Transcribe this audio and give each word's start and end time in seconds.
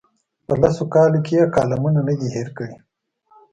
په 0.45 0.53
لسو 0.61 0.83
کالو 0.93 1.19
کې 1.25 1.33
یې 1.39 1.51
کالمونه 1.55 1.99
نه 2.07 2.13
دي 2.19 2.27
هېر 2.35 2.47
کړي. 2.57 2.75